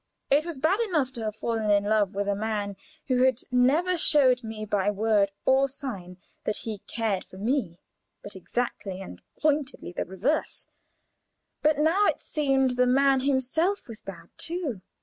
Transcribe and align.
It 0.31 0.47
was 0.47 0.57
bad 0.57 0.79
enough 0.79 1.13
to 1.13 1.25
have 1.25 1.35
fallen 1.35 1.69
in 1.69 1.83
love 1.83 2.15
with 2.15 2.27
a 2.27 2.33
man 2.33 2.75
who 3.07 3.21
had 3.21 3.41
never 3.51 3.99
showed 3.99 4.43
me 4.43 4.65
by 4.65 4.89
word 4.89 5.29
or 5.45 5.67
sign 5.67 6.17
that 6.43 6.55
he 6.65 6.79
cared 6.87 7.23
for 7.23 7.37
me, 7.37 7.77
but 8.23 8.35
exactly 8.35 8.99
and 8.99 9.21
pointedly 9.39 9.91
the 9.91 10.03
reverse; 10.05 10.65
but 11.61 11.77
now 11.77 12.07
it 12.07 12.19
seemed 12.19 12.71
the 12.77 12.87
man 12.87 13.19
himself 13.19 13.87
was 13.87 14.01
bad 14.01 14.29
too. 14.37 14.81